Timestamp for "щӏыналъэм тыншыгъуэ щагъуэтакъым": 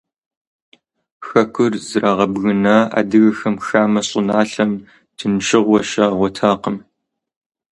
4.07-6.77